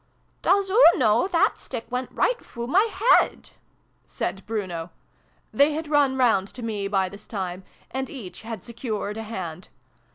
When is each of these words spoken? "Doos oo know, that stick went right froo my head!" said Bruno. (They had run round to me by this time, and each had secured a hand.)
"Doos 0.41 0.71
oo 0.71 0.97
know, 0.97 1.27
that 1.27 1.59
stick 1.59 1.85
went 1.91 2.11
right 2.11 2.43
froo 2.43 2.65
my 2.65 2.89
head!" 2.91 3.51
said 4.17 4.43
Bruno. 4.47 4.89
(They 5.53 5.73
had 5.73 5.87
run 5.87 6.17
round 6.17 6.47
to 6.55 6.63
me 6.63 6.87
by 6.87 7.07
this 7.07 7.27
time, 7.27 7.63
and 7.91 8.09
each 8.09 8.41
had 8.41 8.63
secured 8.63 9.17
a 9.17 9.21
hand.) 9.21 9.67